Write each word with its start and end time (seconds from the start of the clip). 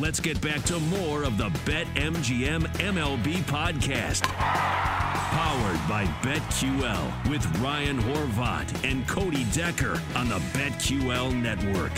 let's 0.00 0.20
get 0.20 0.40
back 0.40 0.62
to 0.62 0.78
more 0.78 1.22
of 1.22 1.38
the 1.38 1.48
BetMGM 1.64 2.66
MLB 2.78 3.34
podcast. 3.44 4.22
Powered 4.24 5.88
by 5.88 6.04
BetQL 6.22 7.30
with 7.30 7.44
Ryan 7.58 7.98
Horvat 8.00 8.90
and 8.90 9.06
Cody 9.08 9.44
Decker 9.52 10.00
on 10.14 10.28
the 10.28 10.38
BetQL 10.52 11.34
network. 11.40 11.92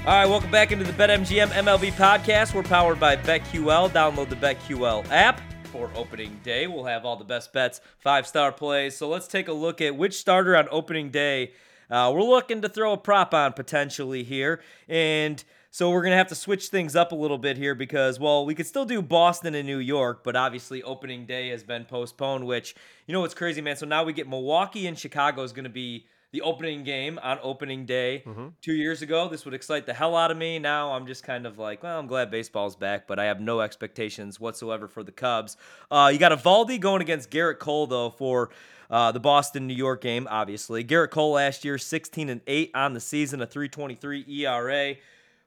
All 0.00 0.12
right, 0.12 0.26
welcome 0.26 0.50
back 0.50 0.72
into 0.72 0.84
the 0.84 0.92
BetMGM 0.92 1.48
MLB 1.48 1.92
podcast. 1.92 2.54
We're 2.54 2.62
powered 2.62 2.98
by 2.98 3.16
BetQL. 3.16 3.90
Download 3.90 4.28
the 4.28 4.36
BetQL 4.36 5.08
app 5.10 5.40
for 5.72 5.90
opening 5.94 6.40
day. 6.42 6.66
We'll 6.66 6.84
have 6.84 7.04
all 7.04 7.16
the 7.16 7.24
best 7.24 7.52
bets, 7.52 7.80
five 7.98 8.26
star 8.26 8.50
plays. 8.50 8.96
So 8.96 9.08
let's 9.08 9.28
take 9.28 9.48
a 9.48 9.52
look 9.52 9.80
at 9.80 9.96
which 9.96 10.14
starter 10.14 10.56
on 10.56 10.68
opening 10.70 11.10
day 11.10 11.52
uh, 11.90 12.12
we're 12.14 12.22
looking 12.22 12.62
to 12.62 12.68
throw 12.68 12.92
a 12.92 12.96
prop 12.96 13.32
on 13.32 13.52
potentially 13.52 14.24
here. 14.24 14.60
And 14.88 15.42
so 15.76 15.90
we're 15.90 16.00
going 16.00 16.12
to 16.12 16.16
have 16.16 16.28
to 16.28 16.34
switch 16.34 16.68
things 16.68 16.96
up 16.96 17.12
a 17.12 17.14
little 17.14 17.36
bit 17.36 17.58
here 17.58 17.74
because, 17.74 18.18
well, 18.18 18.46
we 18.46 18.54
could 18.54 18.66
still 18.66 18.86
do 18.86 19.02
Boston 19.02 19.54
and 19.54 19.66
New 19.66 19.76
York, 19.76 20.24
but 20.24 20.34
obviously 20.34 20.82
opening 20.82 21.26
day 21.26 21.50
has 21.50 21.62
been 21.62 21.84
postponed, 21.84 22.46
which, 22.46 22.74
you 23.06 23.12
know 23.12 23.20
what's 23.20 23.34
crazy, 23.34 23.60
man? 23.60 23.76
So 23.76 23.84
now 23.84 24.02
we 24.02 24.14
get 24.14 24.26
Milwaukee 24.26 24.86
and 24.86 24.98
Chicago 24.98 25.42
is 25.42 25.52
going 25.52 25.64
to 25.64 25.68
be 25.68 26.06
the 26.32 26.40
opening 26.40 26.82
game 26.82 27.20
on 27.22 27.38
opening 27.42 27.84
day 27.84 28.22
Mm-hmm. 28.26 28.46
two 28.62 28.72
years 28.72 29.02
ago. 29.02 29.28
This 29.28 29.44
would 29.44 29.52
excite 29.52 29.84
the 29.84 29.92
hell 29.92 30.16
out 30.16 30.30
of 30.30 30.38
me. 30.38 30.58
Now 30.58 30.92
I'm 30.94 31.06
just 31.06 31.22
kind 31.24 31.44
of 31.44 31.58
like, 31.58 31.82
well, 31.82 31.98
I'm 31.98 32.06
glad 32.06 32.30
baseball's 32.30 32.74
back, 32.74 33.06
but 33.06 33.18
I 33.18 33.26
have 33.26 33.42
no 33.42 33.60
expectations 33.60 34.40
whatsoever 34.40 34.88
for 34.88 35.02
the 35.02 35.12
Cubs. 35.12 35.58
Uh, 35.90 36.08
you 36.10 36.18
got 36.18 36.32
Eovaldi 36.32 36.80
going 36.80 37.02
against 37.02 37.30
Gerrit 37.30 37.58
Cole 37.58 37.86
though 37.86 38.08
for 38.08 38.48
uh, 38.88 39.12
the 39.12 39.20
Boston 39.20 39.66
New 39.66 39.74
York 39.74 40.00
game. 40.00 40.26
Obviously, 40.30 40.82
Gerrit 40.84 41.10
Cole 41.10 41.32
last 41.32 41.66
year 41.66 41.76
16 41.76 42.30
and 42.30 42.40
8 42.46 42.70
on 42.74 42.94
the 42.94 43.00
season, 43.00 43.42
a 43.42 43.46
3.23 43.46 44.26
ERA. 44.26 44.94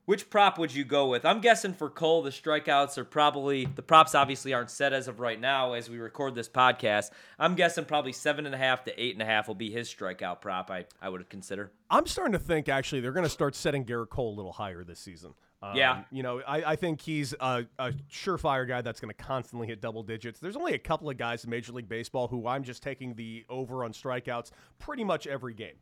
Which 0.10 0.32
prop 0.32 0.58
would 0.58 0.74
you 0.74 0.86
go 0.86 1.08
with? 1.08 1.24
I'm 1.24 1.40
guessing 1.40 1.72
for 1.72 1.88
Cole, 1.88 2.24
the 2.24 2.32
strikeouts 2.32 2.98
are 2.98 3.06
probably 3.06 3.66
the 3.66 3.84
props 3.84 4.16
obviously 4.16 4.56
aren't 4.56 4.72
set 4.72 4.92
as 4.92 5.08
of 5.08 5.20
right 5.20 5.40
now 5.40 5.74
as 5.74 5.88
we 5.88 6.00
record 6.00 6.34
this 6.34 6.50
podcast. 6.50 7.12
I'm 7.38 7.54
guessing 7.54 7.86
probably 7.86 8.12
seven 8.12 8.48
and 8.48 8.56
a 8.56 8.58
half 8.58 8.84
to 8.86 9.00
eight 9.00 9.14
and 9.14 9.22
a 9.22 9.26
half 9.26 9.48
will 9.48 9.54
be 9.54 9.70
his 9.70 9.88
strikeout 9.88 10.42
prop. 10.42 10.72
I, 10.72 10.86
I 11.00 11.10
would 11.10 11.30
consider. 11.30 11.72
I'm 11.92 12.08
starting 12.08 12.32
to 12.32 12.40
think 12.40 12.70
actually 12.70 13.02
they're 13.02 13.12
going 13.12 13.24
to 13.24 13.30
start 13.30 13.54
setting 13.54 13.86
Gerrit 13.86 14.10
Cole 14.10 14.34
a 14.34 14.36
little 14.36 14.52
higher 14.52 14.84
this 14.84 14.98
season. 14.98 15.36
Um, 15.62 15.76
Yeah. 15.76 16.02
You 16.10 16.24
know, 16.24 16.42
I, 16.42 16.72
I 16.72 16.76
think 16.76 17.02
he's 17.02 17.36
a, 17.40 17.68
a 17.78 17.94
surefire 18.12 18.68
guy 18.68 18.82
that's 18.82 19.00
going 19.00 19.14
to 19.14 19.24
constantly 19.24 19.68
hit 19.68 19.80
double 19.80 20.02
digits. 20.02 20.40
There's 20.40 20.58
only 20.58 20.74
a 20.74 20.80
couple 20.80 21.08
of 21.08 21.18
guys 21.18 21.44
in 21.44 21.52
Major 21.52 21.72
League 21.74 21.88
Baseball 21.88 22.28
who 22.28 22.48
I'm 22.48 22.64
just 22.64 22.82
taking 22.82 23.14
the 23.14 23.46
over 23.48 23.84
on 23.84 23.94
strikeouts 23.94 24.50
pretty 24.80 25.04
much 25.04 25.28
every 25.28 25.54
game. 25.54 25.76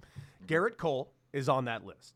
Gerrit 0.45 0.75
Cole 0.75 1.13
is 1.31 1.47
on 1.47 1.63
that 1.63 1.85
list. 1.85 2.15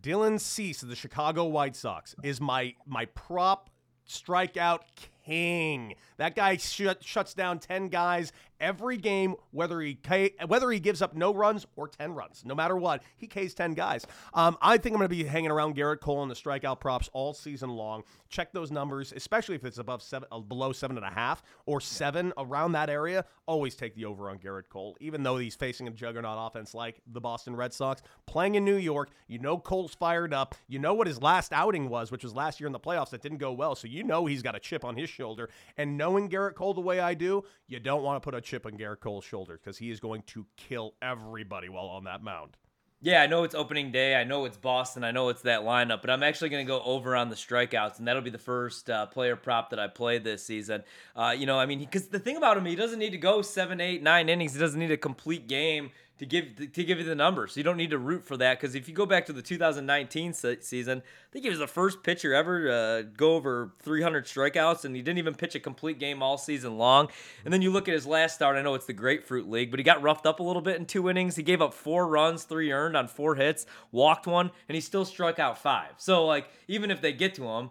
Dylan 0.00 0.40
Cease 0.40 0.82
of 0.82 0.88
the 0.88 0.96
Chicago 0.96 1.44
White 1.44 1.76
Sox 1.76 2.14
is 2.22 2.40
my 2.40 2.74
my 2.86 3.06
prop 3.06 3.70
strikeout 4.08 4.80
king. 5.24 5.94
That 6.16 6.34
guy 6.34 6.56
shut, 6.56 7.04
shuts 7.04 7.34
down 7.34 7.58
10 7.58 7.88
guys 7.88 8.32
every 8.62 8.96
game 8.96 9.34
whether 9.50 9.80
he 9.80 9.94
K, 9.94 10.30
whether 10.46 10.70
he 10.70 10.80
gives 10.80 11.02
up 11.02 11.14
no 11.14 11.34
runs 11.34 11.66
or 11.76 11.88
10 11.88 12.14
runs. 12.14 12.44
No 12.46 12.54
matter 12.54 12.76
what, 12.76 13.02
he 13.18 13.26
Ks 13.26 13.52
10 13.52 13.74
guys. 13.74 14.06
Um, 14.32 14.56
I 14.62 14.78
think 14.78 14.94
I'm 14.94 15.00
going 15.00 15.10
to 15.10 15.14
be 15.14 15.24
hanging 15.24 15.50
around 15.50 15.76
Gerrit 15.76 16.00
Cole 16.00 16.22
and 16.22 16.30
the 16.30 16.34
strikeout 16.34 16.80
props 16.80 17.10
all 17.12 17.34
season 17.34 17.68
long. 17.68 18.04
Check 18.30 18.52
those 18.52 18.70
numbers, 18.70 19.12
especially 19.14 19.56
if 19.56 19.64
it's 19.64 19.78
above 19.78 20.02
seven, 20.02 20.28
uh, 20.32 20.38
below 20.38 20.72
seven 20.72 20.96
and 20.96 21.04
a 21.04 21.10
half 21.10 21.42
or 21.66 21.80
seven 21.80 22.32
around 22.38 22.72
that 22.72 22.88
area. 22.88 23.24
Always 23.46 23.74
take 23.74 23.94
the 23.94 24.04
over 24.04 24.30
on 24.30 24.38
Gerrit 24.38 24.68
Cole, 24.70 24.96
even 25.00 25.22
though 25.22 25.36
he's 25.36 25.56
facing 25.56 25.88
a 25.88 25.90
juggernaut 25.90 26.36
offense 26.38 26.72
like 26.72 27.02
the 27.06 27.20
Boston 27.20 27.56
Red 27.56 27.74
Sox. 27.74 28.00
Playing 28.26 28.54
in 28.54 28.64
New 28.64 28.76
York, 28.76 29.10
you 29.26 29.38
know 29.38 29.58
Cole's 29.58 29.94
fired 29.94 30.32
up. 30.32 30.54
You 30.68 30.78
know 30.78 30.94
what 30.94 31.08
his 31.08 31.20
last 31.20 31.52
outing 31.52 31.88
was, 31.88 32.10
which 32.10 32.22
was 32.22 32.34
last 32.34 32.60
year 32.60 32.66
in 32.68 32.72
the 32.72 32.80
playoffs 32.80 33.10
that 33.10 33.20
didn't 33.20 33.38
go 33.38 33.52
well. 33.52 33.74
So 33.74 33.88
you 33.88 34.04
know 34.04 34.24
he's 34.26 34.42
got 34.42 34.54
a 34.54 34.60
chip 34.60 34.84
on 34.84 34.96
his 34.96 35.10
shoulder. 35.10 35.50
And 35.76 35.98
knowing 35.98 36.28
Gerrit 36.28 36.54
Cole 36.54 36.74
the 36.74 36.80
way 36.80 37.00
I 37.00 37.14
do, 37.14 37.44
you 37.66 37.80
don't 37.80 38.02
want 38.02 38.22
to 38.22 38.24
put 38.24 38.34
a 38.34 38.40
chip 38.52 38.66
on 38.66 38.72
Gerrit 38.72 39.00
Cole's 39.00 39.24
shoulder 39.24 39.58
because 39.62 39.78
he 39.78 39.90
is 39.90 39.98
going 39.98 40.22
to 40.26 40.44
kill 40.58 40.92
everybody 41.00 41.70
while 41.70 41.86
on 41.86 42.04
that 42.04 42.22
mound. 42.22 42.58
Yeah, 43.00 43.22
I 43.22 43.26
know 43.26 43.44
it's 43.44 43.54
opening 43.54 43.90
day. 43.90 44.14
I 44.14 44.24
know 44.24 44.44
it's 44.44 44.58
Boston. 44.58 45.04
I 45.04 45.10
know 45.10 45.30
it's 45.30 45.40
that 45.42 45.62
lineup, 45.62 46.02
but 46.02 46.10
I'm 46.10 46.22
actually 46.22 46.50
going 46.50 46.64
to 46.64 46.70
go 46.70 46.82
over 46.82 47.16
on 47.16 47.30
the 47.30 47.34
strikeouts, 47.34 47.98
and 47.98 48.06
that'll 48.06 48.20
be 48.20 48.30
the 48.30 48.36
first 48.36 48.90
uh, 48.90 49.06
player 49.06 49.36
prop 49.36 49.70
that 49.70 49.80
I 49.80 49.88
play 49.88 50.18
this 50.18 50.44
season. 50.44 50.84
Uh, 51.16 51.34
you 51.36 51.46
know, 51.46 51.58
I 51.58 51.64
mean, 51.64 51.80
because 51.80 52.08
the 52.08 52.20
thing 52.20 52.36
about 52.36 52.58
him, 52.58 52.66
he 52.66 52.76
doesn't 52.76 52.98
need 52.98 53.10
to 53.10 53.18
go 53.18 53.40
seven, 53.40 53.80
eight, 53.80 54.02
nine 54.02 54.28
innings. 54.28 54.52
He 54.52 54.60
doesn't 54.60 54.78
need 54.78 54.92
a 54.92 54.98
complete 54.98 55.48
game 55.48 55.90
to 56.18 56.26
give 56.26 56.72
to 56.72 56.84
give 56.84 56.98
you 56.98 57.04
the 57.04 57.14
numbers. 57.14 57.56
You 57.56 57.62
don't 57.62 57.76
need 57.76 57.90
to 57.90 57.98
root 57.98 58.24
for 58.26 58.36
that 58.36 58.60
because 58.60 58.74
if 58.74 58.88
you 58.88 58.94
go 58.94 59.06
back 59.06 59.26
to 59.26 59.32
the 59.32 59.42
2019 59.42 60.34
se- 60.34 60.58
season, 60.60 60.98
I 60.98 61.28
think 61.32 61.44
he 61.44 61.50
was 61.50 61.58
the 61.58 61.66
first 61.66 62.02
pitcher 62.02 62.34
ever 62.34 62.64
to 62.64 62.72
uh, 62.72 63.02
go 63.16 63.34
over 63.34 63.72
300 63.80 64.26
strikeouts, 64.26 64.84
and 64.84 64.94
he 64.94 65.02
didn't 65.02 65.18
even 65.18 65.34
pitch 65.34 65.54
a 65.54 65.60
complete 65.60 65.98
game 65.98 66.22
all 66.22 66.38
season 66.38 66.78
long. 66.78 67.08
And 67.44 67.52
then 67.52 67.62
you 67.62 67.70
look 67.70 67.88
at 67.88 67.94
his 67.94 68.06
last 68.06 68.34
start. 68.34 68.56
I 68.56 68.62
know 68.62 68.74
it's 68.74 68.86
the 68.86 68.92
Grapefruit 68.92 69.48
League, 69.50 69.70
but 69.70 69.80
he 69.80 69.84
got 69.84 70.02
roughed 70.02 70.26
up 70.26 70.38
a 70.38 70.42
little 70.42 70.62
bit 70.62 70.76
in 70.76 70.86
two 70.86 71.08
innings. 71.08 71.36
He 71.36 71.42
gave 71.42 71.62
up 71.62 71.74
four 71.74 72.06
runs, 72.06 72.44
three 72.44 72.70
earned 72.70 72.96
on 72.96 73.08
four 73.08 73.34
hits, 73.34 73.66
walked 73.90 74.26
one, 74.26 74.50
and 74.68 74.74
he 74.74 74.80
still 74.80 75.04
struck 75.04 75.38
out 75.38 75.58
five. 75.58 75.94
So 75.96 76.24
like 76.26 76.48
even 76.68 76.90
if 76.90 77.00
they 77.00 77.12
get 77.12 77.34
to 77.36 77.48
him, 77.48 77.70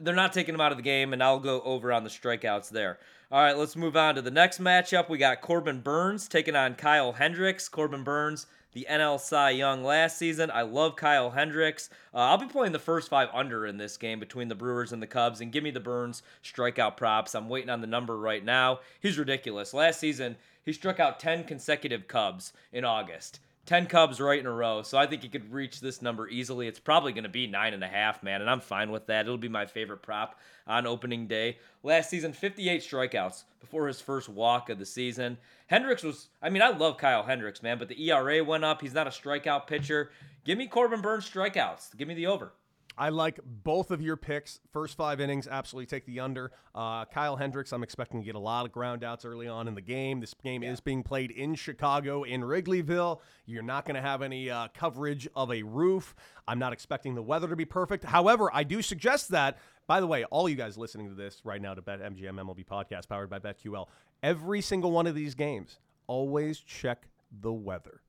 they're 0.00 0.14
not 0.14 0.32
taking 0.32 0.54
him 0.54 0.60
out 0.60 0.72
of 0.72 0.78
the 0.78 0.82
game, 0.82 1.12
and 1.12 1.22
I'll 1.22 1.40
go 1.40 1.60
over 1.62 1.92
on 1.92 2.04
the 2.04 2.10
strikeouts 2.10 2.70
there. 2.70 2.98
All 3.32 3.40
right, 3.40 3.56
let's 3.56 3.76
move 3.76 3.96
on 3.96 4.16
to 4.16 4.22
the 4.22 4.30
next 4.32 4.60
matchup. 4.60 5.08
We 5.08 5.16
got 5.16 5.40
Corbin 5.40 5.82
Burnes 5.82 6.26
taking 6.26 6.56
on 6.56 6.74
Kyle 6.74 7.12
Hendricks. 7.12 7.68
Corbin 7.68 8.02
Burnes, 8.02 8.46
the 8.72 8.88
NL 8.90 9.20
Cy 9.20 9.50
Young 9.50 9.84
last 9.84 10.18
season. 10.18 10.50
I 10.52 10.62
love 10.62 10.96
Kyle 10.96 11.30
Hendricks. 11.30 11.90
Uh, 12.12 12.18
I'll 12.18 12.38
be 12.38 12.46
playing 12.46 12.72
the 12.72 12.80
first 12.80 13.08
five 13.08 13.28
under 13.32 13.66
in 13.66 13.76
this 13.76 13.96
game 13.96 14.18
between 14.18 14.48
the 14.48 14.56
Brewers 14.56 14.92
and 14.92 15.00
the 15.00 15.06
Cubs, 15.06 15.40
and 15.40 15.52
give 15.52 15.62
me 15.62 15.70
the 15.70 15.78
Burnes 15.78 16.24
strikeout 16.42 16.96
props. 16.96 17.36
I'm 17.36 17.48
waiting 17.48 17.70
on 17.70 17.80
the 17.80 17.86
number 17.86 18.18
right 18.18 18.44
now. 18.44 18.80
He's 18.98 19.16
ridiculous. 19.16 19.72
Last 19.72 20.00
season, 20.00 20.34
he 20.64 20.72
struck 20.72 20.98
out 20.98 21.20
10 21.20 21.44
consecutive 21.44 22.08
Cubs 22.08 22.52
in 22.72 22.84
August. 22.84 23.38
10 23.66 23.86
Cubs 23.86 24.20
right 24.20 24.40
in 24.40 24.46
a 24.46 24.52
row. 24.52 24.82
So 24.82 24.98
I 24.98 25.06
think 25.06 25.22
he 25.22 25.28
could 25.28 25.52
reach 25.52 25.80
this 25.80 26.02
number 26.02 26.28
easily. 26.28 26.66
It's 26.66 26.78
probably 26.78 27.12
going 27.12 27.24
to 27.24 27.30
be 27.30 27.46
nine 27.46 27.74
and 27.74 27.84
a 27.84 27.88
half, 27.88 28.22
man, 28.22 28.40
and 28.40 28.50
I'm 28.50 28.60
fine 28.60 28.90
with 28.90 29.06
that. 29.06 29.26
It'll 29.26 29.38
be 29.38 29.48
my 29.48 29.66
favorite 29.66 30.02
prop 30.02 30.38
on 30.66 30.86
opening 30.86 31.26
day. 31.26 31.58
Last 31.82 32.10
season, 32.10 32.32
58 32.32 32.80
strikeouts 32.80 33.44
before 33.60 33.86
his 33.86 34.00
first 34.00 34.28
walk 34.28 34.70
of 34.70 34.78
the 34.78 34.86
season. 34.86 35.38
Hendricks 35.66 36.02
was, 36.02 36.28
I 36.42 36.50
mean, 36.50 36.62
I 36.62 36.70
love 36.70 36.96
Kyle 36.96 37.22
Hendricks, 37.22 37.62
man, 37.62 37.78
but 37.78 37.88
the 37.88 38.10
ERA 38.10 38.42
went 38.42 38.64
up. 38.64 38.80
He's 38.80 38.94
not 38.94 39.06
a 39.06 39.10
strikeout 39.10 39.66
pitcher. 39.66 40.10
Give 40.44 40.58
me 40.58 40.66
Corbin 40.66 41.00
Burnes 41.00 41.28
strikeouts. 41.30 41.96
Give 41.96 42.08
me 42.08 42.14
the 42.14 42.26
over. 42.26 42.52
I 42.98 43.08
like 43.08 43.40
both 43.44 43.90
of 43.90 44.02
your 44.02 44.16
picks. 44.16 44.60
First 44.72 44.96
five 44.96 45.20
innings, 45.20 45.48
absolutely 45.48 45.86
take 45.86 46.06
the 46.06 46.20
under. 46.20 46.52
Uh, 46.74 47.04
Kyle 47.06 47.36
Hendricks, 47.36 47.72
I'm 47.72 47.82
expecting 47.82 48.20
to 48.20 48.26
get 48.26 48.34
a 48.34 48.40
lot 48.40 48.66
of 48.66 48.72
ground 48.72 49.04
outs 49.04 49.24
early 49.24 49.48
on 49.48 49.68
in 49.68 49.74
the 49.74 49.80
game. 49.80 50.20
This 50.20 50.34
game 50.34 50.62
is 50.62 50.80
being 50.80 51.02
played 51.02 51.30
in 51.30 51.54
Chicago, 51.54 52.24
in 52.24 52.42
Wrigleyville. 52.42 53.20
You're 53.46 53.62
not 53.62 53.86
going 53.86 53.94
to 53.94 54.02
have 54.02 54.22
any 54.22 54.50
uh, 54.50 54.68
coverage 54.74 55.28
of 55.34 55.52
a 55.52 55.62
roof. 55.62 56.14
I'm 56.46 56.58
not 56.58 56.72
expecting 56.72 57.14
the 57.14 57.22
weather 57.22 57.48
to 57.48 57.56
be 57.56 57.64
perfect. 57.64 58.04
However, 58.04 58.50
I 58.52 58.64
do 58.64 58.82
suggest 58.82 59.30
that. 59.30 59.58
By 59.86 60.00
the 60.00 60.06
way, 60.06 60.24
all 60.24 60.48
you 60.48 60.56
guys 60.56 60.76
listening 60.76 61.08
to 61.08 61.14
this 61.14 61.40
right 61.44 61.60
now 61.60 61.74
to 61.74 61.82
BetMGM 61.82 62.34
MLB 62.34 62.66
podcast 62.66 63.08
powered 63.08 63.30
by 63.30 63.38
BetQL, 63.38 63.86
every 64.22 64.60
single 64.60 64.92
one 64.92 65.06
of 65.06 65.14
these 65.14 65.34
games, 65.34 65.78
always 66.06 66.58
check 66.58 67.06
the 67.40 67.52
weather 67.52 68.02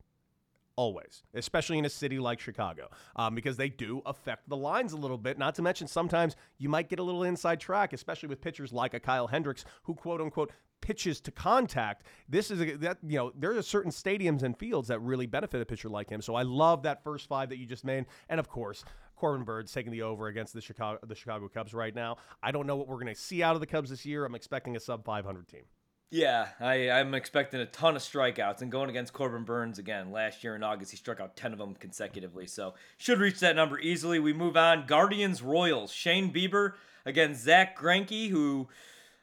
always, 0.82 1.22
especially 1.36 1.78
in 1.78 1.86
a 1.86 1.90
city 1.90 2.18
like 2.18 2.40
Chicago, 2.40 2.90
um, 3.16 3.36
because 3.36 3.56
they 3.56 3.70
do 3.70 4.02
affect 4.04 4.50
the 4.50 4.58
lines 4.58 4.94
a 4.94 4.98
little 4.98 5.18
bit. 5.20 5.38
Not 5.38 5.54
to 5.56 5.62
mention, 5.62 5.86
sometimes 5.88 6.36
you 6.58 6.70
might 6.70 6.90
get 6.90 6.98
a 6.98 7.04
little 7.04 7.22
inside 7.22 7.60
track, 7.60 7.94
especially 7.94 8.30
with 8.30 8.42
pitchers 8.42 8.74
like 8.74 8.96
a 8.96 9.00
Kyle 9.00 9.28
Hendricks, 9.28 9.64
who 9.84 9.94
quote 9.94 10.22
unquote 10.22 10.52
pitches 10.82 11.22
to 11.22 11.30
contact. 11.30 12.08
This 12.28 12.50
is 12.50 12.62
a, 12.62 12.78
that 12.78 12.98
you 13.08 13.20
know 13.20 13.32
there 13.38 13.56
are 13.56 13.62
certain 13.62 13.92
stadiums 13.92 14.42
and 14.42 14.58
fields 14.58 14.88
that 14.88 15.00
really 15.02 15.28
benefit 15.28 15.62
a 15.62 15.66
pitcher 15.66 15.88
like 15.88 16.10
him. 16.10 16.20
So 16.20 16.34
I 16.34 16.42
love 16.42 16.82
that 16.82 17.04
first 17.04 17.30
five 17.30 17.50
that 17.50 17.58
you 17.58 17.68
just 17.68 17.86
made, 17.86 18.08
and 18.28 18.40
of 18.40 18.50
course. 18.50 18.84
Corbin 19.16 19.46
Burnes 19.46 19.72
taking 19.72 19.92
the 19.92 20.02
over 20.02 20.30
against 20.30 20.52
the 20.52 20.62
Chicago 20.62 20.98
the 21.06 21.14
Chicago 21.14 21.48
Cubs 21.48 21.76
right 21.76 21.94
now. 21.94 22.18
I 22.42 22.52
don't 22.52 22.66
know 22.66 22.76
what 22.76 22.88
we're 22.88 22.96
going 22.96 23.14
to 23.14 23.14
see 23.14 23.44
out 23.44 23.54
of 23.54 23.60
the 23.60 23.68
Cubs 23.68 23.92
this 23.92 24.04
year. 24.04 24.26
I'm 24.26 24.34
expecting 24.34 24.76
a 24.76 24.80
sub 24.80 25.06
500 25.06 25.48
team. 25.48 25.62
Yeah, 26.14 26.50
I, 26.60 26.90
I'm 26.90 27.14
expecting 27.14 27.62
a 27.62 27.66
ton 27.66 27.96
of 27.96 28.02
strikeouts 28.02 28.62
and 28.62 28.70
going 28.70 28.90
against 28.90 29.14
Corbin 29.14 29.46
Burnes 29.46 29.80
again. 29.80 30.12
Last 30.12 30.44
year 30.44 30.58
in 30.58 30.62
August, 30.62 30.92
he 30.92 30.98
struck 30.98 31.22
out 31.22 31.38
10 31.38 31.54
of 31.54 31.58
them 31.58 31.74
consecutively, 31.74 32.48
so 32.48 32.74
should 32.98 33.20
reach 33.20 33.40
that 33.40 33.56
number 33.56 33.80
easily. 33.80 34.20
We 34.20 34.34
move 34.34 34.58
on. 34.58 34.86
Guardians 34.88 35.42
Royals. 35.42 35.90
Shane 35.90 36.34
Bieber 36.34 36.74
against 37.06 37.44
Zack 37.44 37.80
Greinke, 37.80 38.30
who 38.30 38.68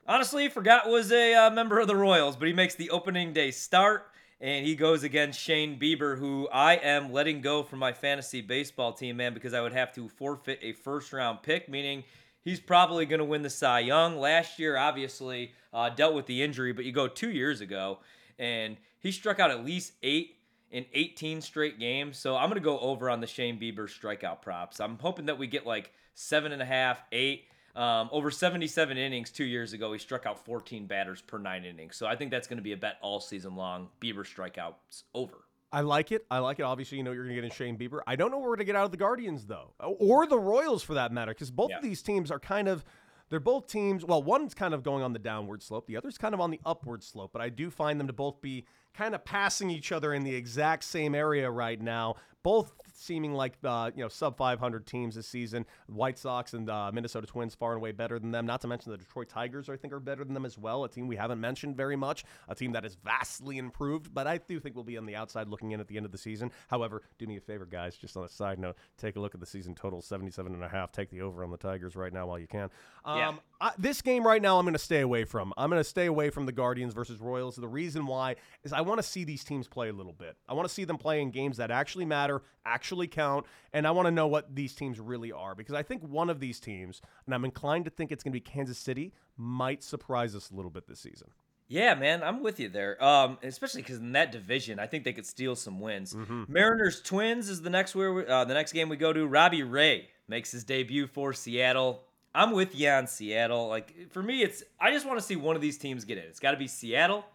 honestly 0.06 0.48
forgot 0.48 0.88
was 0.88 1.12
a 1.12 1.34
uh, 1.34 1.50
member 1.50 1.78
of 1.78 1.88
the 1.88 1.94
Royals, 1.94 2.36
but 2.36 2.48
he 2.48 2.54
makes 2.54 2.74
the 2.74 2.88
opening 2.88 3.34
day 3.34 3.50
start. 3.50 4.06
And 4.40 4.64
he 4.64 4.74
goes 4.74 5.02
against 5.02 5.38
Shane 5.38 5.78
Bieber, 5.78 6.16
who 6.16 6.48
I 6.50 6.76
am 6.76 7.12
letting 7.12 7.42
go 7.42 7.64
from 7.64 7.80
my 7.80 7.92
fantasy 7.92 8.40
baseball 8.40 8.94
team, 8.94 9.18
man, 9.18 9.34
because 9.34 9.52
I 9.52 9.60
would 9.60 9.72
have 9.72 9.92
to 9.96 10.08
forfeit 10.08 10.60
a 10.62 10.72
first 10.72 11.12
round 11.12 11.42
pick, 11.42 11.68
meaning 11.68 12.04
he's 12.42 12.60
probably 12.60 13.06
going 13.06 13.18
to 13.18 13.24
win 13.24 13.42
the 13.42 13.50
Cy 13.50 13.80
Young. 13.80 14.18
Last 14.18 14.58
year, 14.58 14.76
obviously, 14.76 15.52
uh, 15.72 15.90
dealt 15.90 16.14
with 16.14 16.26
the 16.26 16.42
injury, 16.42 16.72
but 16.72 16.84
you 16.84 16.92
go 16.92 17.08
two 17.08 17.30
years 17.30 17.60
ago, 17.60 17.98
and 18.38 18.76
he 19.00 19.12
struck 19.12 19.40
out 19.40 19.50
at 19.50 19.64
least 19.64 19.92
eight 20.02 20.36
in 20.70 20.84
18 20.92 21.40
straight 21.40 21.78
games. 21.78 22.18
So 22.18 22.36
I'm 22.36 22.48
gonna 22.48 22.60
go 22.60 22.78
over 22.80 23.08
on 23.08 23.20
the 23.20 23.26
Shane 23.26 23.58
Bieber 23.58 23.88
strikeout 23.88 24.42
props. 24.42 24.80
I'm 24.80 24.98
hoping 24.98 25.26
that 25.26 25.38
we 25.38 25.46
get 25.46 25.66
like 25.66 25.92
seven 26.14 26.52
and 26.52 26.62
a 26.62 26.66
half, 26.66 27.02
eight. 27.12 27.44
Um, 27.76 28.08
over 28.10 28.30
77 28.30 28.98
innings 28.98 29.30
two 29.30 29.44
years 29.44 29.72
ago, 29.72 29.92
he 29.92 30.00
struck 30.00 30.26
out 30.26 30.44
14 30.44 30.86
batters 30.86 31.22
per 31.22 31.38
nine 31.38 31.64
innings. 31.64 31.96
So 31.96 32.06
I 32.06 32.16
think 32.16 32.32
that's 32.32 32.48
going 32.48 32.56
to 32.56 32.62
be 32.62 32.72
a 32.72 32.76
bet 32.76 32.96
all 33.02 33.20
season 33.20 33.54
long. 33.54 33.88
Bieber 34.00 34.26
strikeouts 34.26 35.04
over. 35.14 35.36
I 35.72 35.82
like 35.82 36.12
it. 36.12 36.24
I 36.30 36.38
like 36.38 36.58
it. 36.58 36.62
Obviously, 36.62 36.98
you 36.98 37.04
know 37.04 37.12
you're 37.12 37.24
going 37.24 37.36
to 37.36 37.42
get 37.42 37.44
in 37.44 37.50
Shane 37.50 37.76
Bieber. 37.76 38.00
I 38.06 38.16
don't 38.16 38.30
know 38.30 38.38
where 38.38 38.48
we're 38.48 38.56
going 38.56 38.66
to 38.66 38.72
get 38.72 38.76
out 38.76 38.84
of 38.86 38.90
the 38.90 38.96
Guardians 38.96 39.46
though, 39.46 39.74
or 39.80 40.26
the 40.26 40.38
Royals 40.38 40.82
for 40.82 40.94
that 40.94 41.12
matter, 41.12 41.32
because 41.32 41.50
both 41.50 41.70
Yeah. 41.70 41.76
of 41.76 41.82
these 41.82 42.02
teams 42.02 42.30
are 42.30 42.38
kind 42.40 42.68
of. 42.68 42.84
They're 43.30 43.40
both 43.40 43.66
teams. 43.66 44.06
Well, 44.06 44.22
one's 44.22 44.54
kind 44.54 44.72
of 44.72 44.82
going 44.82 45.02
on 45.02 45.12
the 45.12 45.18
downward 45.18 45.62
slope. 45.62 45.86
The 45.86 45.98
other's 45.98 46.16
kind 46.16 46.32
of 46.34 46.40
on 46.40 46.50
the 46.50 46.60
upward 46.64 47.02
slope. 47.02 47.30
But 47.34 47.42
I 47.42 47.50
do 47.50 47.68
find 47.68 48.00
them 48.00 48.06
to 48.06 48.12
both 48.14 48.40
be 48.40 48.64
kind 48.94 49.14
of 49.14 49.22
passing 49.22 49.68
each 49.68 49.92
other 49.92 50.14
in 50.14 50.24
the 50.24 50.34
exact 50.34 50.84
same 50.84 51.14
area 51.14 51.50
right 51.50 51.78
now. 51.78 52.14
Both 52.42 52.72
seeming 52.98 53.32
like 53.32 53.54
uh, 53.64 53.90
you 53.94 54.02
know 54.02 54.08
sub 54.08 54.36
500 54.36 54.86
teams 54.86 55.14
this 55.14 55.26
season. 55.26 55.64
White 55.86 56.18
Sox 56.18 56.52
and 56.52 56.68
uh, 56.68 56.90
Minnesota 56.92 57.26
Twins 57.26 57.54
far 57.54 57.72
and 57.72 57.78
away 57.78 57.92
better 57.92 58.18
than 58.18 58.30
them. 58.30 58.44
Not 58.46 58.60
to 58.62 58.68
mention 58.68 58.90
the 58.90 58.98
Detroit 58.98 59.28
Tigers, 59.28 59.68
I 59.68 59.76
think, 59.76 59.92
are 59.92 60.00
better 60.00 60.24
than 60.24 60.34
them 60.34 60.44
as 60.44 60.58
well. 60.58 60.84
A 60.84 60.88
team 60.88 61.06
we 61.06 61.16
haven't 61.16 61.40
mentioned 61.40 61.76
very 61.76 61.96
much. 61.96 62.24
A 62.48 62.54
team 62.54 62.72
that 62.72 62.84
is 62.84 62.96
vastly 63.04 63.58
improved, 63.58 64.12
but 64.12 64.26
I 64.26 64.38
do 64.38 64.58
think 64.60 64.74
we'll 64.74 64.84
be 64.84 64.98
on 64.98 65.06
the 65.06 65.16
outside 65.16 65.48
looking 65.48 65.70
in 65.70 65.80
at 65.80 65.86
the 65.88 65.96
end 65.96 66.06
of 66.06 66.12
the 66.12 66.18
season. 66.18 66.50
However, 66.68 67.02
do 67.18 67.26
me 67.26 67.36
a 67.36 67.40
favor, 67.40 67.66
guys. 67.66 67.96
Just 67.96 68.16
on 68.16 68.24
a 68.24 68.28
side 68.28 68.58
note, 68.58 68.76
take 68.98 69.16
a 69.16 69.20
look 69.20 69.34
at 69.34 69.40
the 69.40 69.46
season 69.46 69.74
total 69.74 70.02
77 70.02 70.52
and 70.52 70.64
a 70.64 70.68
half. 70.68 70.92
Take 70.92 71.10
the 71.10 71.20
over 71.22 71.44
on 71.44 71.50
the 71.50 71.56
Tigers 71.56 71.94
right 71.96 72.12
now 72.12 72.26
while 72.26 72.38
you 72.38 72.46
can. 72.48 72.70
Um, 73.04 73.18
Yeah. 73.18 73.32
I, 73.60 73.72
this 73.76 74.02
game 74.02 74.24
right 74.24 74.40
now, 74.40 74.58
I'm 74.58 74.64
going 74.64 74.74
to 74.74 74.78
stay 74.78 75.00
away 75.00 75.24
from. 75.24 75.52
I'm 75.56 75.68
going 75.68 75.80
to 75.80 75.88
stay 75.88 76.06
away 76.06 76.30
from 76.30 76.46
the 76.46 76.52
Guardians 76.52 76.94
versus 76.94 77.18
Royals. 77.18 77.56
The 77.56 77.66
reason 77.66 78.06
why 78.06 78.36
is 78.62 78.72
I 78.72 78.82
want 78.82 78.98
to 79.00 79.02
see 79.02 79.24
these 79.24 79.42
teams 79.42 79.66
play 79.66 79.88
a 79.88 79.92
little 79.92 80.12
bit. 80.12 80.36
I 80.48 80.54
want 80.54 80.68
to 80.68 80.74
see 80.74 80.84
them 80.84 80.96
play 80.96 81.20
in 81.20 81.30
games 81.30 81.56
that 81.56 81.70
actually 81.70 82.04
matter, 82.04 82.42
actually 82.64 83.08
count, 83.08 83.46
and 83.72 83.86
I 83.86 83.90
want 83.90 84.06
to 84.06 84.12
know 84.12 84.28
what 84.28 84.54
these 84.54 84.74
teams 84.74 85.00
really 85.00 85.32
are 85.32 85.54
because 85.56 85.74
I 85.74 85.82
think 85.82 86.02
one 86.02 86.30
of 86.30 86.38
these 86.38 86.60
teams, 86.60 87.02
and 87.26 87.34
I'm 87.34 87.44
inclined 87.44 87.84
to 87.86 87.90
think 87.90 88.12
it's 88.12 88.22
going 88.22 88.32
to 88.32 88.36
be 88.36 88.40
Kansas 88.40 88.78
City, 88.78 89.12
might 89.36 89.82
surprise 89.82 90.36
us 90.36 90.50
a 90.50 90.54
little 90.54 90.70
bit 90.70 90.86
this 90.86 91.00
season. 91.00 91.28
Yeah, 91.70 91.94
man, 91.96 92.22
I'm 92.22 92.42
with 92.42 92.58
you 92.60 92.70
there. 92.70 93.02
Um, 93.04 93.38
especially 93.42 93.82
because 93.82 93.98
in 93.98 94.12
that 94.12 94.32
division, 94.32 94.78
I 94.78 94.86
think 94.86 95.04
they 95.04 95.12
could 95.12 95.26
steal 95.26 95.54
some 95.54 95.80
wins. 95.80 96.16
Mariners 96.48 97.02
Twins 97.02 97.50
is 97.50 97.60
the 97.60 97.70
next 97.70 97.94
where 97.94 98.12
we, 98.12 98.26
uh, 98.26 98.44
the 98.46 98.54
next 98.54 98.72
game 98.72 98.88
we 98.88 98.96
go 98.96 99.12
to. 99.12 99.26
Robbie 99.26 99.62
Ray 99.64 100.08
makes 100.28 100.50
his 100.50 100.64
debut 100.64 101.06
for 101.06 101.34
Seattle. 101.34 102.04
I'm 102.38 102.52
with 102.52 102.78
you 102.78 102.88
on 102.88 103.08
Seattle. 103.08 103.66
Like 103.66 104.12
for 104.12 104.22
me, 104.22 104.42
it's 104.44 104.62
I 104.80 104.92
just 104.92 105.04
want 105.04 105.18
to 105.18 105.24
see 105.24 105.34
one 105.34 105.56
of 105.56 105.62
these 105.62 105.76
teams 105.76 106.04
get 106.04 106.18
in. 106.18 106.24
It's 106.24 106.38
got 106.38 106.52
to 106.52 106.56
be 106.56 106.68
Seattle, 106.68 107.26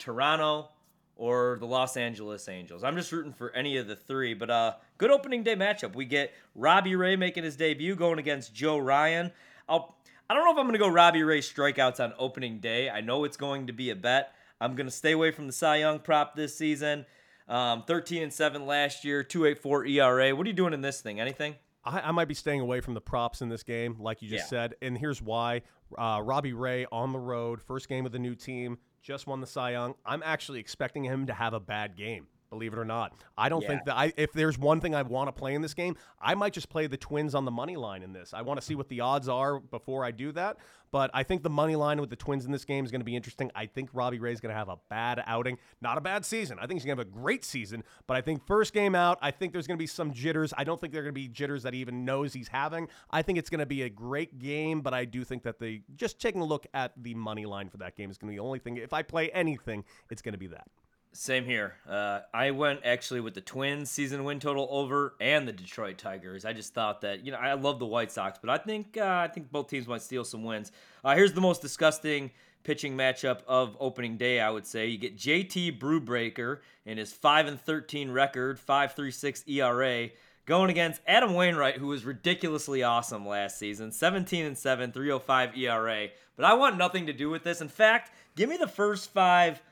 Toronto, 0.00 0.68
or 1.14 1.58
the 1.60 1.66
Los 1.66 1.96
Angeles 1.96 2.48
Angels. 2.48 2.82
I'm 2.82 2.96
just 2.96 3.12
rooting 3.12 3.32
for 3.32 3.52
any 3.52 3.76
of 3.76 3.86
the 3.86 3.94
three. 3.94 4.34
But 4.34 4.50
uh, 4.50 4.74
good 4.98 5.12
opening 5.12 5.44
day 5.44 5.54
matchup. 5.54 5.94
We 5.94 6.06
get 6.06 6.32
Robbie 6.56 6.96
Ray 6.96 7.14
making 7.14 7.44
his 7.44 7.54
debut 7.54 7.94
going 7.94 8.18
against 8.18 8.52
Joe 8.52 8.78
Ryan. 8.78 9.30
I'll 9.68 9.94
I 10.28 10.34
don't 10.34 10.44
know 10.44 10.50
if 10.50 10.58
I'm 10.58 10.64
going 10.64 10.72
to 10.72 10.78
go 10.78 10.88
Robbie 10.88 11.22
Ray 11.22 11.40
strikeouts 11.40 12.02
on 12.02 12.12
opening 12.18 12.58
day. 12.58 12.90
I 12.90 13.00
know 13.00 13.22
it's 13.22 13.36
going 13.36 13.68
to 13.68 13.72
be 13.72 13.90
a 13.90 13.96
bet. 13.96 14.34
I'm 14.60 14.74
going 14.74 14.86
to 14.86 14.92
stay 14.92 15.12
away 15.12 15.30
from 15.30 15.46
the 15.46 15.52
Cy 15.52 15.76
Young 15.76 16.00
prop 16.00 16.34
this 16.34 16.56
season. 16.56 17.06
Um, 17.48 17.84
13 17.86 18.24
and 18.24 18.32
7 18.32 18.66
last 18.66 19.04
year, 19.04 19.22
284 19.22 19.86
ERA. 19.86 20.34
What 20.34 20.46
are 20.46 20.48
you 20.48 20.54
doing 20.54 20.72
in 20.72 20.80
this 20.80 21.00
thing? 21.00 21.20
Anything? 21.20 21.54
I, 21.84 22.00
I 22.00 22.12
might 22.12 22.28
be 22.28 22.34
staying 22.34 22.60
away 22.60 22.80
from 22.80 22.94
the 22.94 23.00
props 23.00 23.40
in 23.42 23.48
this 23.48 23.62
game, 23.62 23.96
like 23.98 24.22
you 24.22 24.28
just 24.28 24.44
Yeah. 24.44 24.48
said. 24.48 24.74
And 24.82 24.96
here's 24.96 25.20
why: 25.20 25.62
uh, 25.98 26.20
Robbie 26.24 26.52
Ray 26.52 26.86
on 26.92 27.12
the 27.12 27.18
road, 27.18 27.60
first 27.60 27.88
game 27.88 28.06
of 28.06 28.12
the 28.12 28.18
new 28.18 28.34
team, 28.34 28.78
just 29.02 29.26
won 29.26 29.40
the 29.40 29.46
Cy 29.46 29.72
Young. 29.72 29.94
I'm 30.06 30.22
actually 30.24 30.60
expecting 30.60 31.04
him 31.04 31.26
to 31.26 31.32
have 31.34 31.54
a 31.54 31.60
bad 31.60 31.96
game. 31.96 32.28
Believe 32.52 32.74
it 32.74 32.78
or 32.78 32.84
not, 32.84 33.14
I 33.38 33.48
don't 33.48 33.66
think 33.66 33.86
that 33.86 33.96
I. 33.96 34.12
If 34.14 34.34
there's 34.34 34.58
one 34.58 34.78
thing 34.78 34.94
I 34.94 35.00
want 35.00 35.28
to 35.28 35.32
play 35.32 35.54
in 35.54 35.62
this 35.62 35.72
game, 35.72 35.96
I 36.20 36.34
might 36.34 36.52
just 36.52 36.68
play 36.68 36.86
the 36.86 36.98
Twins 36.98 37.34
on 37.34 37.46
the 37.46 37.50
money 37.50 37.76
line 37.76 38.02
in 38.02 38.12
this. 38.12 38.34
I 38.34 38.42
want 38.42 38.60
to 38.60 38.66
see 38.66 38.74
what 38.74 38.90
the 38.90 39.00
odds 39.00 39.26
are 39.26 39.58
before 39.58 40.04
I 40.04 40.10
do 40.10 40.32
that. 40.32 40.58
But 40.90 41.10
I 41.14 41.22
think 41.22 41.42
the 41.42 41.48
money 41.48 41.74
line 41.76 41.98
with 41.98 42.10
the 42.10 42.16
Twins 42.16 42.44
in 42.44 42.52
this 42.52 42.66
game 42.66 42.84
is 42.84 42.90
going 42.90 43.00
to 43.00 43.06
be 43.06 43.16
interesting. 43.16 43.50
I 43.54 43.64
think 43.64 43.88
Robbie 43.94 44.18
Ray 44.18 44.34
is 44.34 44.40
going 44.40 44.52
to 44.52 44.58
have 44.58 44.68
a 44.68 44.76
bad 44.90 45.24
outing, 45.26 45.56
not 45.80 45.96
a 45.96 46.02
bad 46.02 46.26
season. 46.26 46.58
I 46.60 46.66
think 46.66 46.78
he's 46.78 46.84
going 46.84 46.98
to 46.98 47.00
have 47.00 47.08
a 47.08 47.10
great 47.10 47.42
season. 47.42 47.82
But 48.06 48.18
I 48.18 48.20
think 48.20 48.46
first 48.46 48.74
game 48.74 48.94
out, 48.94 49.18
I 49.22 49.30
think 49.30 49.54
there's 49.54 49.66
going 49.66 49.78
to 49.78 49.82
be 49.82 49.86
some 49.86 50.12
jitters. 50.12 50.52
I 50.54 50.64
don't 50.64 50.78
think 50.78 50.92
there're 50.92 51.02
going 51.02 51.14
to 51.14 51.18
be 51.18 51.28
jitters 51.28 51.62
that 51.62 51.72
he 51.72 51.80
even 51.80 52.04
knows 52.04 52.34
he's 52.34 52.48
having. 52.48 52.88
I 53.10 53.22
think 53.22 53.38
it's 53.38 53.48
going 53.48 53.60
to 53.60 53.66
be 53.66 53.84
a 53.84 53.88
great 53.88 54.38
game, 54.38 54.82
but 54.82 54.92
I 54.92 55.06
do 55.06 55.24
think 55.24 55.44
that 55.44 55.58
the 55.58 55.80
just 55.96 56.20
taking 56.20 56.42
a 56.42 56.44
look 56.44 56.66
at 56.74 56.92
the 57.02 57.14
money 57.14 57.46
line 57.46 57.70
for 57.70 57.78
that 57.78 57.96
game 57.96 58.10
is 58.10 58.18
going 58.18 58.28
to 58.28 58.32
be 58.32 58.36
the 58.36 58.44
only 58.44 58.58
thing. 58.58 58.76
If 58.76 58.92
I 58.92 59.00
play 59.00 59.30
anything, 59.30 59.84
it's 60.10 60.20
going 60.20 60.34
to 60.34 60.38
be 60.38 60.48
that. 60.48 60.68
Same 61.14 61.44
here. 61.44 61.74
Uh, 61.86 62.20
I 62.32 62.52
went 62.52 62.80
actually 62.84 63.20
with 63.20 63.34
the 63.34 63.42
Twins 63.42 63.90
season 63.90 64.24
win 64.24 64.40
total 64.40 64.66
over 64.70 65.14
and 65.20 65.46
the 65.46 65.52
Detroit 65.52 65.98
Tigers. 65.98 66.46
I 66.46 66.54
just 66.54 66.72
thought 66.72 67.02
that 67.02 67.24
you 67.24 67.32
know 67.32 67.38
I 67.38 67.52
love 67.52 67.78
the 67.78 67.86
White 67.86 68.10
Sox, 68.10 68.38
but 68.40 68.48
I 68.48 68.56
think 68.56 68.96
uh, 68.96 69.20
I 69.22 69.28
think 69.28 69.52
both 69.52 69.68
teams 69.68 69.86
might 69.86 70.00
steal 70.00 70.24
some 70.24 70.42
wins. 70.42 70.72
Uh, 71.04 71.14
here's 71.14 71.34
the 71.34 71.40
most 71.42 71.60
disgusting 71.60 72.30
pitching 72.64 72.96
matchup 72.96 73.40
of 73.46 73.76
opening 73.78 74.16
day. 74.16 74.40
I 74.40 74.48
would 74.48 74.66
say 74.66 74.86
you 74.86 74.96
get 74.96 75.18
JT 75.18 75.78
Brubaker 75.78 76.60
in 76.86 76.96
his 76.96 77.12
five 77.12 77.46
and 77.46 77.60
thirteen 77.60 78.10
record, 78.10 78.58
five 78.58 78.94
three 78.94 79.10
six 79.10 79.44
ERA. 79.46 80.08
Going 80.44 80.70
against 80.70 81.02
Adam 81.06 81.34
Wainwright, 81.34 81.76
who 81.76 81.86
was 81.86 82.04
ridiculously 82.04 82.82
awesome 82.82 83.28
last 83.28 83.60
season, 83.60 83.92
17 83.92 84.44
and 84.44 84.58
7, 84.58 84.90
305 84.90 85.56
ERA. 85.56 86.08
But 86.34 86.44
I 86.44 86.54
want 86.54 86.76
nothing 86.76 87.06
to 87.06 87.12
do 87.12 87.30
with 87.30 87.44
this. 87.44 87.60
In 87.60 87.68
fact, 87.68 88.10
give 88.34 88.48
me 88.48 88.56
the 88.56 88.66
first 88.66 89.12
five 89.12 89.62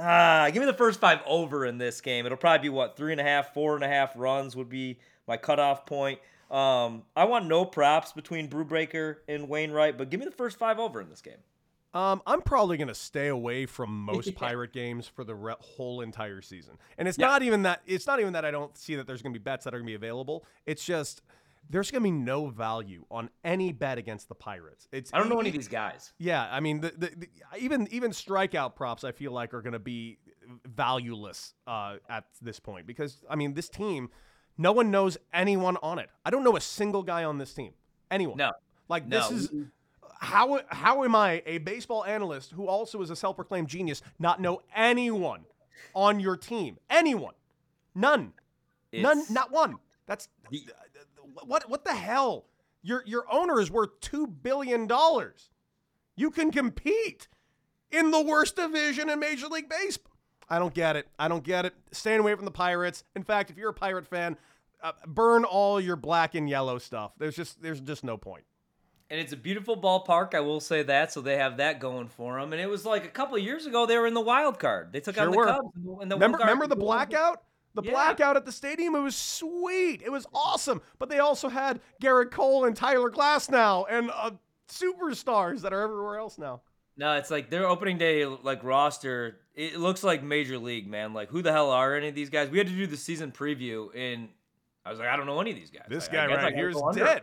Ah, 0.00 0.48
give 0.52 0.60
me 0.60 0.66
the 0.66 0.72
first 0.72 0.98
five 1.00 1.20
over 1.26 1.66
in 1.66 1.78
this 1.78 2.00
game. 2.00 2.24
It'll 2.26 2.38
probably 2.38 2.68
be 2.68 2.68
what 2.70 2.96
three 2.96 3.12
and 3.12 3.20
a 3.20 3.24
half, 3.24 3.52
four 3.52 3.74
and 3.74 3.84
a 3.84 3.88
half 3.88 4.12
runs 4.16 4.56
would 4.56 4.68
be 4.68 4.98
my 5.26 5.36
cutoff 5.36 5.84
point. 5.86 6.18
Um, 6.50 7.04
I 7.14 7.24
want 7.24 7.46
no 7.46 7.64
props 7.64 8.12
between 8.12 8.48
Brubaker 8.48 9.16
and 9.28 9.48
Wainwright, 9.48 9.96
but 9.98 10.10
give 10.10 10.18
me 10.18 10.26
the 10.26 10.32
first 10.32 10.58
five 10.58 10.78
over 10.80 11.00
in 11.00 11.08
this 11.10 11.20
game. 11.20 11.34
Um, 11.92 12.22
I'm 12.26 12.40
probably 12.40 12.76
going 12.76 12.88
to 12.88 12.94
stay 12.94 13.28
away 13.28 13.66
from 13.66 13.90
most 14.04 14.34
pirate 14.36 14.72
games 14.72 15.06
for 15.06 15.22
the 15.24 15.34
re- 15.34 15.54
whole 15.60 16.00
entire 16.00 16.40
season. 16.40 16.74
And 16.98 17.06
it's 17.08 17.18
Yeah. 17.18 17.26
not 17.26 17.42
even 17.42 17.62
that 17.62 17.82
it's 17.86 18.06
not 18.06 18.20
even 18.20 18.32
that 18.32 18.44
I 18.44 18.50
don't 18.50 18.76
see 18.78 18.96
that 18.96 19.06
there's 19.06 19.22
going 19.22 19.32
to 19.34 19.38
be 19.38 19.42
bets 19.42 19.64
that 19.64 19.74
are 19.74 19.78
going 19.78 19.86
to 19.86 19.90
be 19.90 19.96
available. 19.96 20.44
It's 20.66 20.84
just 20.84 21.22
there's 21.70 21.90
going 21.90 22.02
to 22.02 22.04
be 22.04 22.10
no 22.10 22.48
value 22.48 23.04
on 23.10 23.30
any 23.44 23.72
bet 23.72 23.96
against 23.96 24.28
the 24.28 24.34
Pirates. 24.34 24.88
It's 24.92 25.12
I 25.14 25.18
don't 25.18 25.28
know 25.28 25.38
any 25.38 25.50
of 25.50 25.54
these 25.54 25.68
guys. 25.68 26.12
Yeah, 26.18 26.46
I 26.50 26.60
mean, 26.60 26.80
the, 26.80 26.90
the, 26.90 27.10
the, 27.16 27.28
even 27.58 27.88
even 27.92 28.10
strikeout 28.10 28.74
props, 28.74 29.04
I 29.04 29.12
feel 29.12 29.32
like 29.32 29.54
are 29.54 29.62
going 29.62 29.74
to 29.74 29.78
be 29.78 30.18
valueless 30.66 31.54
uh, 31.66 31.96
at 32.08 32.24
this 32.42 32.58
point 32.58 32.86
because 32.86 33.22
I 33.30 33.36
mean, 33.36 33.54
this 33.54 33.68
team, 33.68 34.10
no 34.58 34.72
one 34.72 34.90
knows 34.90 35.16
anyone 35.32 35.76
on 35.82 36.00
it. 36.00 36.10
I 36.24 36.30
don't 36.30 36.42
know 36.42 36.56
a 36.56 36.60
single 36.60 37.04
guy 37.04 37.24
on 37.24 37.38
this 37.38 37.54
team. 37.54 37.72
Anyone? 38.10 38.36
No. 38.36 38.50
Like 38.88 39.06
No. 39.06 39.20
this 39.20 39.30
is 39.30 39.50
how 40.18 40.60
how 40.68 41.04
am 41.04 41.14
I 41.14 41.42
a 41.46 41.58
baseball 41.58 42.04
analyst 42.04 42.50
who 42.50 42.66
also 42.66 43.00
is 43.00 43.10
a 43.10 43.16
self-proclaimed 43.16 43.68
genius 43.68 44.02
not 44.18 44.40
know 44.40 44.60
anyone 44.74 45.44
on 45.94 46.18
your 46.18 46.36
team? 46.36 46.78
Anyone? 46.90 47.34
None. 47.94 48.32
None. 48.92 49.22
Not 49.30 49.52
one. 49.52 49.76
That's 50.06 50.28
what 51.44 51.68
what 51.68 51.84
the 51.84 51.94
hell? 51.94 52.46
Your 52.82 53.02
your 53.06 53.24
owner 53.30 53.60
is 53.60 53.70
worth 53.70 54.00
two 54.00 54.26
billion 54.26 54.86
dollars. 54.86 55.50
You 56.16 56.30
can 56.30 56.50
compete 56.50 57.28
in 57.90 58.10
the 58.10 58.20
worst 58.22 58.56
division 58.56 59.08
in 59.10 59.18
Major 59.20 59.48
League 59.48 59.68
Baseball. 59.68 60.12
I 60.48 60.58
don't 60.58 60.74
get 60.74 60.96
it. 60.96 61.06
I 61.18 61.28
don't 61.28 61.44
get 61.44 61.64
it. 61.64 61.74
Staying 61.92 62.20
away 62.20 62.34
from 62.34 62.44
the 62.44 62.50
Pirates. 62.50 63.04
In 63.14 63.22
fact, 63.22 63.50
if 63.50 63.56
you're 63.56 63.70
a 63.70 63.74
Pirate 63.74 64.06
fan, 64.06 64.36
uh, 64.82 64.92
burn 65.06 65.44
all 65.44 65.80
your 65.80 65.96
black 65.96 66.34
and 66.34 66.48
yellow 66.48 66.78
stuff. 66.78 67.12
There's 67.18 67.36
just 67.36 67.62
there's 67.62 67.80
just 67.80 68.02
no 68.04 68.16
point. 68.16 68.44
And 69.10 69.18
it's 69.18 69.32
a 69.32 69.36
beautiful 69.36 69.76
ballpark, 69.76 70.34
I 70.34 70.40
will 70.40 70.60
say 70.60 70.84
that. 70.84 71.12
So 71.12 71.20
they 71.20 71.36
have 71.36 71.56
that 71.56 71.80
going 71.80 72.06
for 72.06 72.40
them. 72.40 72.52
And 72.52 72.62
it 72.62 72.68
was 72.70 72.86
like 72.86 73.04
a 73.04 73.08
couple 73.08 73.34
of 73.36 73.42
years 73.42 73.66
ago, 73.66 73.84
they 73.84 73.98
were 73.98 74.06
in 74.06 74.14
the 74.14 74.20
wild 74.20 74.60
card. 74.60 74.92
They 74.92 75.00
took 75.00 75.16
Sure 75.16 75.24
out 75.24 75.32
the 75.32 75.36
were. 75.36 75.46
Cubs. 75.46 76.02
in 76.02 76.08
the- 76.08 76.14
Remember, 76.14 76.38
remember 76.38 76.66
the 76.68 76.76
blackout? 76.76 77.42
The 77.74 77.82
Yeah. 77.82 77.92
blackout 77.92 78.36
at 78.36 78.44
the 78.44 78.52
stadium, 78.52 78.94
it 78.94 79.00
was 79.00 79.14
sweet. 79.16 80.02
It 80.02 80.10
was 80.10 80.26
awesome. 80.34 80.82
But 80.98 81.08
they 81.08 81.18
also 81.20 81.48
had 81.48 81.80
Gerrit 82.02 82.30
Cole 82.30 82.64
and 82.64 82.76
Tyler 82.76 83.10
Glasnow 83.10 83.86
and 83.88 84.10
uh, 84.12 84.32
superstars 84.68 85.60
that 85.62 85.72
are 85.72 85.82
everywhere 85.82 86.16
else 86.18 86.38
now. 86.38 86.62
No, 86.96 87.14
it's 87.14 87.30
like 87.30 87.48
their 87.50 87.66
opening 87.66 87.96
day 87.98 88.26
like 88.26 88.62
roster. 88.64 89.38
It 89.54 89.78
looks 89.78 90.02
like 90.02 90.22
major 90.22 90.58
league, 90.58 90.88
man. 90.88 91.14
Like 91.14 91.30
who 91.30 91.42
the 91.42 91.52
hell 91.52 91.70
are 91.70 91.94
any 91.94 92.08
of 92.08 92.14
these 92.14 92.30
guys? 92.30 92.50
We 92.50 92.58
had 92.58 92.66
to 92.66 92.72
do 92.74 92.86
the 92.86 92.96
season 92.96 93.32
preview, 93.32 93.88
and 93.96 94.28
I 94.84 94.90
was 94.90 94.98
like, 94.98 95.08
I 95.08 95.16
don't 95.16 95.26
know 95.26 95.40
any 95.40 95.50
of 95.50 95.56
these 95.56 95.70
guys. 95.70 95.86
This 95.88 96.08
guy 96.08 96.26
right 96.26 96.54
here 96.54 96.70
is 96.70 96.80
dead. 96.94 97.22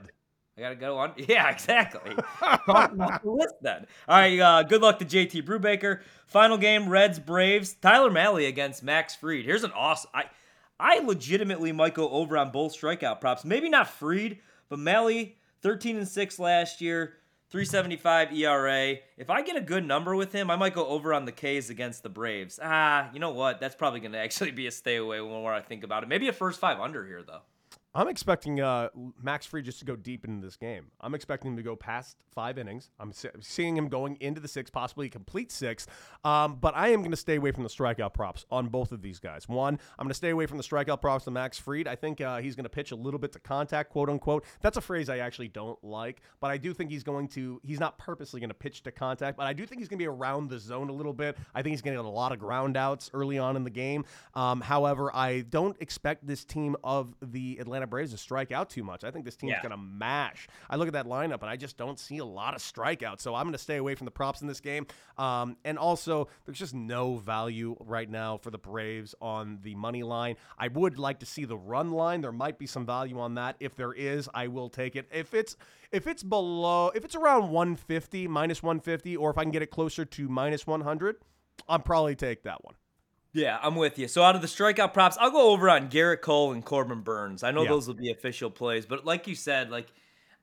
I 0.58 0.62
gotta 0.62 0.76
go 0.76 0.98
on. 0.98 1.14
Yeah, 1.18 1.50
exactly. 1.50 2.16
Cross 2.16 2.92
him 2.92 3.02
off 3.02 3.22
the 3.22 3.30
list 3.30 3.56
then. 3.62 3.86
All 4.08 4.18
right. 4.18 4.40
Uh, 4.40 4.64
good 4.64 4.82
luck 4.82 5.00
to 5.00 5.06
JT 5.06 5.44
Brubaker. 5.44 6.02
Final 6.26 6.58
game: 6.58 6.90
Reds 6.90 7.20
Braves. 7.20 7.76
Tyler 7.76 8.10
Mahle 8.10 8.48
against 8.48 8.84
Max 8.84 9.16
Fried. 9.16 9.46
Here's 9.46 9.64
an 9.64 9.72
awesome. 9.76 10.10
I 10.14 10.26
I 10.80 11.00
legitimately 11.00 11.72
might 11.72 11.94
go 11.94 12.10
over 12.10 12.38
on 12.38 12.52
both 12.52 12.74
strikeout 12.74 13.22
props. 13.22 13.46
Maybe 13.46 13.70
not 13.70 13.88
Fried, 13.88 14.40
but 14.70 14.80
Mahle, 14.80 15.34
13 15.62 15.98
and 15.98 16.08
six 16.08 16.40
last 16.40 16.82
year. 16.82 17.14
375 17.50 18.34
ERA. 18.34 18.96
If 19.18 19.30
I 19.30 19.42
get 19.42 19.56
a 19.56 19.62
good 19.62 19.86
number 19.86 20.16
with 20.18 20.34
him, 20.34 20.52
I 20.52 20.58
might 20.58 20.74
go 20.74 20.86
over 20.86 21.14
on 21.14 21.24
the 21.24 21.32
K's 21.32 21.70
against 21.70 22.04
the 22.04 22.10
Braves. 22.10 22.60
Ah, 22.62 23.10
you 23.14 23.20
know 23.20 23.32
what? 23.32 23.62
That's 23.62 23.74
probably 23.76 24.02
going 24.02 24.12
to 24.14 24.18
actually 24.18 24.52
be 24.52 24.68
a 24.68 24.72
stay 24.72 24.98
away 24.98 25.22
more 25.22 25.54
I 25.54 25.62
think 25.62 25.84
about 25.86 26.04
it. 26.04 26.10
Maybe 26.10 26.28
a 26.28 26.34
first 26.34 26.60
five 26.60 26.80
under 26.80 27.06
here, 27.06 27.24
though. 27.26 27.42
I'm 27.98 28.10
expecting 28.10 28.62
uh, 28.62 28.90
Max 29.20 29.48
Fried 29.48 29.66
just 29.66 29.80
to 29.80 29.86
go 29.86 29.96
deep 29.96 30.24
into 30.24 30.46
this 30.46 30.56
game. 30.56 30.92
I'm 31.02 31.16
expecting 31.16 31.50
him 31.50 31.58
to 31.58 31.64
go 31.64 31.76
past 31.76 32.16
five 32.30 32.60
innings. 32.60 32.92
I'm 33.00 33.12
seeing 33.42 33.76
him 33.76 33.88
going 33.88 34.18
into 34.20 34.40
the 34.40 34.48
six, 34.48 34.70
possibly 34.70 35.08
a 35.08 35.10
complete 35.10 35.52
six. 35.52 35.88
Um, 36.24 36.58
but 36.62 36.76
I 36.78 36.90
am 36.90 37.00
going 37.00 37.10
to 37.10 37.18
stay 37.18 37.38
away 37.38 37.52
from 37.52 37.64
the 37.64 37.70
strikeout 37.70 38.14
props 38.14 38.46
on 38.52 38.68
both 38.68 38.92
of 38.92 39.02
these 39.02 39.18
guys. 39.18 39.50
One, 39.50 39.80
I'm 39.98 40.04
going 40.04 40.10
to 40.10 40.14
stay 40.14 40.30
away 40.30 40.46
from 40.46 40.58
the 40.58 40.64
strikeout 40.64 41.02
props 41.02 41.24
to 41.24 41.32
Max 41.32 41.58
Fried. 41.58 41.88
I 41.88 41.96
think 41.96 42.22
uh, 42.22 42.38
he's 42.38 42.56
going 42.56 42.66
to 42.66 42.70
pitch 42.70 42.92
a 42.92 42.96
little 42.96 43.20
bit 43.20 43.32
to 43.32 43.40
contact, 43.40 43.90
quote 43.90 44.12
unquote. 44.12 44.46
That's 44.62 44.78
a 44.78 44.82
phrase 44.82 45.10
I 45.10 45.18
actually 45.18 45.48
don't 45.48 45.84
like, 45.84 46.22
but 46.40 46.52
I 46.52 46.58
do 46.58 46.76
think 46.76 46.92
he's 46.92 47.04
going 47.04 47.30
to. 47.30 47.60
He's 47.64 47.80
not 47.80 47.98
purposely 47.98 48.40
going 48.40 48.52
to 48.52 48.54
pitch 48.54 48.84
to 48.84 48.92
contact, 48.92 49.38
but 49.38 49.48
I 49.48 49.54
do 49.54 49.66
think 49.66 49.82
he's 49.82 49.88
going 49.88 49.98
to 49.98 50.04
be 50.04 50.08
around 50.08 50.52
the 50.52 50.60
zone 50.60 50.90
a 50.90 50.94
little 50.94 51.14
bit. 51.14 51.36
I 51.56 51.64
think 51.64 51.74
he's 51.74 51.82
going 51.82 51.98
to 51.98 52.04
get 52.04 52.08
a 52.08 52.10
lot 52.10 52.32
of 52.32 52.38
ground 52.38 52.78
outs 52.78 53.10
early 53.16 53.40
on 53.40 53.56
in 53.56 53.64
the 53.64 53.72
game. 53.72 54.06
Um, 54.36 54.62
however, 54.62 55.10
I 55.16 55.42
don't 55.42 55.76
expect 55.80 56.28
this 56.28 56.46
team 56.46 56.76
of 56.84 57.16
the 57.24 57.58
Atlanta 57.60 57.87
Braves 57.88 58.12
to 58.12 58.18
strike 58.18 58.52
out 58.52 58.70
too 58.70 58.84
much. 58.84 59.04
I 59.04 59.12
think 59.12 59.26
this 59.26 59.36
team's 59.36 59.52
yeah. 59.52 59.62
going 59.62 59.72
to 59.72 59.78
mash. 59.78 60.48
I 60.70 60.76
look 60.76 60.88
at 60.88 60.94
that 60.94 61.06
lineup 61.06 61.42
and 61.42 61.50
I 61.50 61.56
just 61.56 61.78
don't 61.78 62.00
see 62.00 62.20
a 62.20 62.26
lot 62.26 62.56
of 62.56 62.62
strikeouts. 62.62 63.22
So 63.22 63.36
I'm 63.36 63.44
going 63.44 63.54
to 63.54 63.60
stay 63.60 63.78
away 63.78 63.96
from 63.96 64.06
the 64.06 64.12
props 64.12 64.42
in 64.42 64.48
this 64.48 64.60
game. 64.60 64.88
Um, 65.18 65.58
and 65.66 65.78
also, 65.78 66.28
there's 66.46 66.60
just 66.60 66.74
no 66.74 67.18
value 67.18 67.76
right 67.80 68.10
now 68.10 68.38
for 68.38 68.52
the 68.52 68.58
Braves 68.58 69.16
on 69.22 69.60
the 69.62 69.76
money 69.76 70.04
line. 70.04 70.36
I 70.58 70.68
would 70.68 71.00
like 71.00 71.20
to 71.20 71.26
see 71.26 71.46
the 71.46 71.58
run 71.58 71.92
line. 71.92 72.22
There 72.22 72.32
might 72.32 72.60
be 72.60 72.68
some 72.68 72.86
value 72.86 73.20
on 73.20 73.36
that. 73.36 73.56
If 73.60 73.76
there 73.76 73.94
is, 73.94 74.30
I 74.34 74.48
will 74.48 74.70
take 74.70 74.96
it. 74.96 75.08
If 75.12 75.34
it's 75.34 75.56
if 75.92 76.06
it's 76.08 76.24
below, 76.24 76.92
if 76.94 77.06
it's 77.06 77.16
around 77.16 77.50
150, 77.50 78.28
minus 78.28 78.62
150, 78.62 79.16
or 79.16 79.30
if 79.32 79.38
I 79.38 79.44
can 79.44 79.52
get 79.52 79.62
it 79.62 79.72
closer 79.72 80.04
to 80.06 80.28
minus 80.28 80.68
100, 80.68 81.18
I'll 81.68 81.80
probably 81.80 82.16
take 82.16 82.44
that 82.44 82.64
one. 82.64 82.76
Yeah, 83.38 83.60
I'm 83.62 83.76
with 83.76 84.00
you. 84.00 84.08
So 84.08 84.24
out 84.24 84.36
of 84.36 84.42
the 84.42 84.48
strikeout 84.48 84.94
props, 84.94 85.16
I'll 85.22 85.30
go 85.30 85.52
over 85.52 85.70
on 85.70 85.90
Gerrit 85.90 86.22
Cole 86.22 86.54
and 86.54 86.66
Corbin 86.66 87.02
Burnes. 87.02 87.44
I 87.44 87.52
know 87.52 87.62
yeah. 87.62 87.70
those 87.70 87.88
will 87.88 87.94
be 87.94 88.10
official 88.10 88.50
plays, 88.50 88.88
but 88.88 89.06
like 89.06 89.28
you 89.28 89.36
said, 89.36 89.70
like 89.70 89.86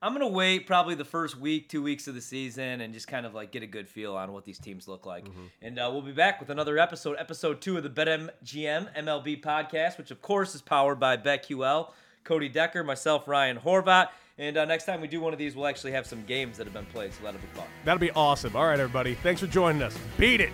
I'm 0.01 0.13
gonna 0.13 0.29
wait 0.29 0.69
probably 0.69 0.95
the 0.95 1.05
first 1.05 1.37
week, 1.37 1.69
two 1.69 1.83
weeks 1.83 2.07
of 2.07 2.15
the 2.15 2.21
season, 2.21 2.83
and 2.83 2.95
just 2.95 3.09
kind 3.09 3.27
of 3.27 3.35
like 3.35 3.51
get 3.51 3.65
a 3.65 3.67
good 3.67 3.89
feel 3.89 4.15
on 4.15 4.33
what 4.33 4.45
these 4.45 4.61
teams 4.61 4.87
look 4.87 5.07
like. 5.07 5.25
Mm-hmm. 5.25 5.45
And 5.63 5.79
uh, 5.81 5.89
we'll 5.93 6.03
be 6.03 6.13
back 6.13 6.39
with 6.39 6.51
another 6.51 6.79
episode, 6.79 7.17
episode 7.19 7.61
two 7.61 7.77
of 7.77 7.83
the 7.83 7.91
BetMGM 7.91 8.95
MLB 8.95 9.43
podcast, 9.43 9.99
which 9.99 10.13
of 10.13 10.23
course 10.23 10.55
is 10.55 10.63
powered 10.63 11.01
by 11.01 11.17
BetQL. 11.17 11.91
Cody 12.23 12.49
Decker, 12.49 12.85
myself, 12.85 13.27
Ryan 13.27 13.59
Horvat. 13.59 14.11
And 14.39 14.57
uh, 14.57 14.65
next 14.67 14.85
time 14.85 15.01
we 15.01 15.09
do 15.09 15.21
one 15.21 15.33
of 15.33 15.39
these, 15.39 15.57
we'll 15.57 15.67
actually 15.67 15.93
have 15.93 16.07
some 16.07 16.25
games 16.25 16.59
that 16.59 16.65
have 16.65 16.75
been 16.75 16.87
played, 16.87 17.13
so 17.13 17.25
that'll 17.25 17.41
be 17.41 17.47
fun. 17.49 17.67
That'll 17.85 18.01
be 18.01 18.11
awesome. 18.13 18.55
All 18.55 18.67
right, 18.67 18.79
everybody. 18.79 19.15
Thanks 19.15 19.41
for 19.41 19.47
joining 19.47 19.83
us. 19.83 19.97
Beat 20.17 20.41
it. 20.41 20.51